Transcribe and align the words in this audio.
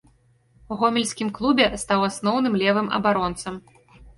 У 0.75 0.77
гомельскім 0.83 1.29
клубе 1.37 1.67
стаў 1.83 2.07
асноўным 2.09 2.59
левым 2.63 2.87
абаронцам. 3.01 3.63